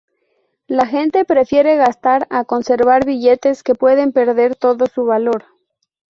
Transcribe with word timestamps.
La 0.65 0.87
gente 0.87 1.25
prefiere 1.25 1.75
gastar 1.75 2.25
a 2.31 2.43
conservar 2.43 3.05
billetes 3.05 3.61
que 3.61 3.75
pueden 3.75 4.11
perder 4.13 4.55
todo 4.55 4.87
su 4.87 5.05
valor. 5.05 5.45